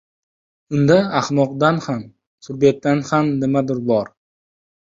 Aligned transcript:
unda 0.77 0.97
ahmoqdan 1.19 1.77
ham, 1.87 2.01
surbetdan 2.47 3.07
ham 3.11 3.33
nimadir 3.45 3.87
bor. 3.93 4.11